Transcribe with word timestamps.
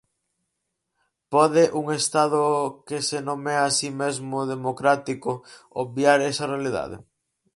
Pode 1.33 1.63
un 1.79 1.85
Estado 1.99 2.41
que 2.87 2.97
se 3.09 3.19
nomea 3.27 3.61
así 3.65 3.89
mesmo 4.01 4.37
democrático 4.53 5.31
obviar 5.81 6.19
esa 6.31 6.49
realidade? 6.53 6.97